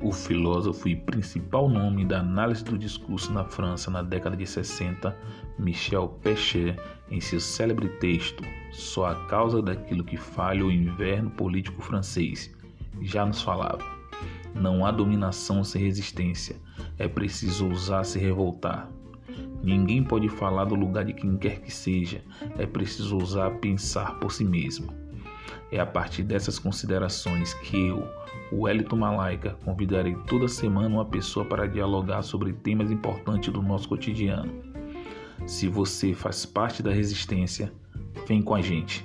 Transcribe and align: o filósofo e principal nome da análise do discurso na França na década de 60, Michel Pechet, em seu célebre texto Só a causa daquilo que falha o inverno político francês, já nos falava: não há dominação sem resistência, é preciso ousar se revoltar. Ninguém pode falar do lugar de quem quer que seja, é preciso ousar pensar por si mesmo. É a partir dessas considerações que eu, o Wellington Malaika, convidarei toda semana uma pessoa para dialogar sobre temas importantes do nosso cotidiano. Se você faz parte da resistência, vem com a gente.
o 0.00 0.12
filósofo 0.12 0.88
e 0.88 0.96
principal 0.96 1.68
nome 1.68 2.04
da 2.04 2.20
análise 2.20 2.64
do 2.64 2.78
discurso 2.78 3.32
na 3.32 3.44
França 3.44 3.90
na 3.90 4.02
década 4.02 4.36
de 4.36 4.46
60, 4.46 5.14
Michel 5.58 6.08
Pechet, 6.22 6.76
em 7.10 7.20
seu 7.20 7.40
célebre 7.40 7.88
texto 7.98 8.42
Só 8.72 9.06
a 9.06 9.26
causa 9.26 9.60
daquilo 9.60 10.04
que 10.04 10.16
falha 10.16 10.64
o 10.64 10.72
inverno 10.72 11.30
político 11.30 11.82
francês, 11.82 12.50
já 13.02 13.26
nos 13.26 13.42
falava: 13.42 13.84
não 14.54 14.84
há 14.84 14.90
dominação 14.90 15.62
sem 15.62 15.82
resistência, 15.82 16.56
é 16.98 17.06
preciso 17.06 17.68
ousar 17.68 18.04
se 18.04 18.18
revoltar. 18.18 18.90
Ninguém 19.62 20.02
pode 20.02 20.28
falar 20.28 20.64
do 20.64 20.74
lugar 20.74 21.04
de 21.04 21.12
quem 21.12 21.36
quer 21.36 21.60
que 21.60 21.70
seja, 21.70 22.22
é 22.58 22.66
preciso 22.66 23.18
ousar 23.18 23.58
pensar 23.58 24.18
por 24.18 24.32
si 24.32 24.44
mesmo. 24.44 24.92
É 25.70 25.78
a 25.78 25.86
partir 25.86 26.22
dessas 26.22 26.58
considerações 26.58 27.54
que 27.54 27.88
eu, 27.88 28.08
o 28.52 28.62
Wellington 28.62 28.96
Malaika, 28.96 29.56
convidarei 29.64 30.14
toda 30.26 30.48
semana 30.48 30.88
uma 30.88 31.04
pessoa 31.04 31.44
para 31.44 31.66
dialogar 31.66 32.22
sobre 32.22 32.52
temas 32.52 32.90
importantes 32.90 33.52
do 33.52 33.62
nosso 33.62 33.88
cotidiano. 33.88 34.52
Se 35.46 35.68
você 35.68 36.12
faz 36.14 36.44
parte 36.44 36.82
da 36.82 36.92
resistência, 36.92 37.72
vem 38.26 38.42
com 38.42 38.54
a 38.54 38.60
gente. 38.60 39.04